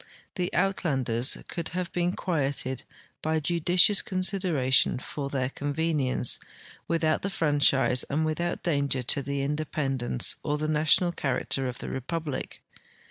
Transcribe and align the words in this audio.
The 0.33 0.49
Uitlanders 0.51 1.47
could 1.47 1.69
have 1.77 1.91
been 1.91 2.13
quieted 2.13 2.85
by 3.21 3.39
judicious 3.39 4.01
consid 4.01 4.41
eration 4.41 4.99
for 4.99 5.29
their 5.29 5.49
convenience, 5.49 6.39
Avithout 6.89 7.21
the 7.21 7.29
franchise 7.29 8.03
and 8.05 8.25
with 8.25 8.41
out 8.41 8.63
danger 8.63 9.03
to 9.03 9.21
the 9.21 9.43
independence 9.43 10.37
or 10.41 10.57
the 10.57 10.67
national 10.67 11.11
character 11.11 11.67
of 11.67 11.77
the 11.77 11.85
rejAuhlic. 11.87 12.61